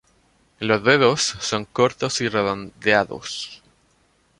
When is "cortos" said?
1.65-2.21